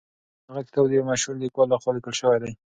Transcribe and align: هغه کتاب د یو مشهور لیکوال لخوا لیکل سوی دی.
هغه 0.47 0.61
کتاب 0.67 0.85
د 0.87 0.91
یو 0.97 1.07
مشهور 1.11 1.35
لیکوال 1.43 1.67
لخوا 1.71 1.91
لیکل 1.95 2.13
سوی 2.21 2.37
دی. 2.43 2.51